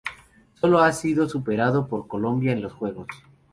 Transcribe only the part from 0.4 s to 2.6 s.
Solo ha sido superado por Colombia